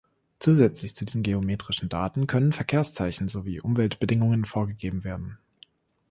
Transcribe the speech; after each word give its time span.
Zusätzlich 0.39 0.95
zu 0.95 1.05
diesen 1.05 1.21
geometrischen 1.21 1.87
Daten 1.87 2.25
können 2.25 2.53
Verkehrszeichen 2.53 3.27
sowie 3.27 3.59
Umweltbedingungen 3.61 4.45
vorgegeben 4.45 5.03
werden. 5.03 5.37